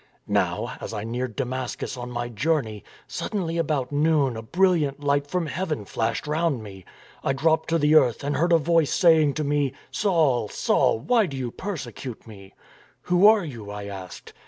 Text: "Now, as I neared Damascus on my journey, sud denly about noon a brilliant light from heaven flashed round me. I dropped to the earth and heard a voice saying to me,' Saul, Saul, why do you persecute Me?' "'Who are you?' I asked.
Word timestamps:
"Now, 0.27 0.77
as 0.81 0.93
I 0.95 1.03
neared 1.03 1.35
Damascus 1.35 1.95
on 1.95 2.09
my 2.09 2.27
journey, 2.27 2.83
sud 3.05 3.33
denly 3.33 3.59
about 3.59 3.91
noon 3.91 4.35
a 4.35 4.41
brilliant 4.41 5.03
light 5.03 5.27
from 5.27 5.45
heaven 5.45 5.85
flashed 5.85 6.25
round 6.25 6.63
me. 6.63 6.85
I 7.23 7.33
dropped 7.33 7.69
to 7.69 7.77
the 7.77 7.93
earth 7.93 8.23
and 8.23 8.35
heard 8.37 8.51
a 8.51 8.57
voice 8.57 8.91
saying 8.91 9.35
to 9.35 9.43
me,' 9.43 9.73
Saul, 9.91 10.49
Saul, 10.49 10.97
why 11.01 11.27
do 11.27 11.37
you 11.37 11.51
persecute 11.51 12.25
Me?' 12.25 12.55
"'Who 13.03 13.27
are 13.27 13.45
you?' 13.45 13.69
I 13.69 13.83
asked. 13.85 14.33